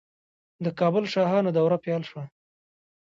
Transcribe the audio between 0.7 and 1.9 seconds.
کابل شاهانو دوره